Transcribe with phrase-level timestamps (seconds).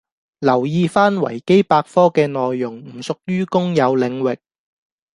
[0.39, 4.39] 留意返維基百科嘅內容唔屬於公有領域